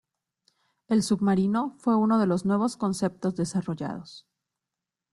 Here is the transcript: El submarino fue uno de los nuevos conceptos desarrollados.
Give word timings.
El 0.87 1.03
submarino 1.03 1.75
fue 1.77 1.95
uno 1.95 2.17
de 2.17 2.25
los 2.25 2.43
nuevos 2.43 2.75
conceptos 2.75 3.35
desarrollados. 3.35 4.25